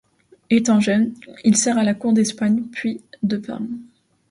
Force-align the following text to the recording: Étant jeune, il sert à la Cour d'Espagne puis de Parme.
Étant 0.49 0.79
jeune, 0.79 1.13
il 1.45 1.55
sert 1.55 1.77
à 1.77 1.83
la 1.83 1.93
Cour 1.93 2.11
d'Espagne 2.13 2.63
puis 2.71 3.03
de 3.21 3.37
Parme. 3.37 3.77